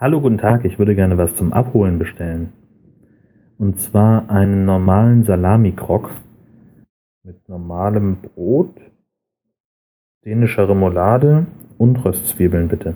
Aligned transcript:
Hallo, 0.00 0.20
guten 0.20 0.38
Tag, 0.38 0.64
ich 0.64 0.78
würde 0.78 0.94
gerne 0.94 1.18
was 1.18 1.34
zum 1.34 1.52
Abholen 1.52 1.98
bestellen. 1.98 2.52
Und 3.58 3.80
zwar 3.80 4.30
einen 4.30 4.64
normalen 4.64 5.24
Salami-Krog 5.24 6.10
mit 7.24 7.48
normalem 7.48 8.18
Brot, 8.22 8.76
dänischer 10.24 10.68
Remoulade 10.68 11.48
und 11.78 12.04
Röstzwiebeln 12.04 12.68
bitte. 12.68 12.94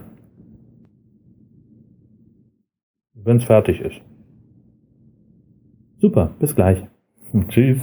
Wenn's 3.14 3.46
fertig 3.46 3.80
ist. 3.80 4.00
Super, 5.98 6.30
bis 6.38 6.54
gleich. 6.54 6.86
Tschüss. 7.48 7.82